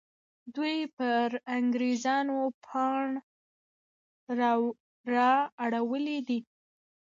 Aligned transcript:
دوی 0.55 0.75
پر 0.97 1.27
انګریزانو 1.57 2.39
پاڼ 2.65 3.07
را 5.15 5.31
اړولی 5.63 6.19
دی. 6.27 6.39